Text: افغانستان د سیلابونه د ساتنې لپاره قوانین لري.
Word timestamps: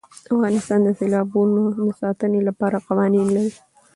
افغانستان 0.33 0.79
د 0.83 0.87
سیلابونه 0.99 1.61
د 1.77 1.81
ساتنې 2.01 2.39
لپاره 2.47 2.77
قوانین 2.87 3.27
لري. 3.35 3.51